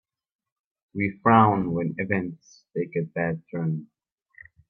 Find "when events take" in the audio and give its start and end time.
1.73-2.95